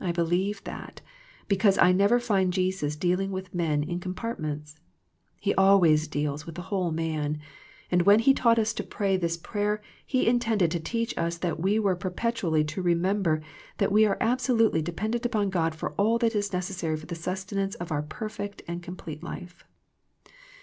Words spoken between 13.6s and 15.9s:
that we are absolutely dependent upon God